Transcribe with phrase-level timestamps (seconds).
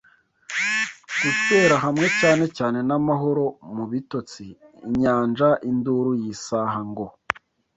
[1.21, 4.45] guswera hamwe cyane cyane n'amahoro mubitotsi.
[4.87, 7.05] Inyanja-induru yisaha, ngo